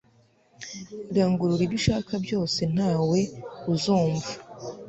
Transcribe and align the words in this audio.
Rangurura 1.15 1.61
ibyo 1.65 1.77
ushaka 1.81 2.11
byose 2.25 2.59
Ntawe 2.73 3.19
uzumva 3.73 4.31